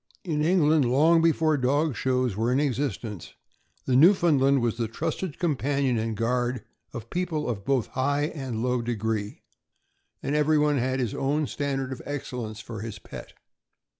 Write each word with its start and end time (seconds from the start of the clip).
In 0.23 0.41
Eng 0.41 0.67
land, 0.67 0.85
long 0.85 1.21
before 1.21 1.57
dog 1.57 1.95
shows 1.95 2.35
were 2.35 2.51
in 2.51 2.59
existence, 2.59 3.35
the 3.85 3.95
New 3.95 4.15
foundland 4.15 4.59
was 4.63 4.77
the 4.77 4.87
trusted 4.87 5.37
companion 5.37 5.99
and 5.99 6.17
guard 6.17 6.65
of 6.91 7.11
people 7.11 7.47
of 7.47 7.63
both 7.63 7.85
high 7.89 8.23
and 8.33 8.63
low 8.63 8.81
decree, 8.81 9.43
and 10.23 10.33
everyone 10.35 10.79
had 10.79 10.99
his 10.99 11.13
own 11.13 11.45
standard 11.45 11.91
of 11.91 12.01
excellence 12.03 12.59
for 12.59 12.81
his 12.81 12.97
pet. 12.97 13.33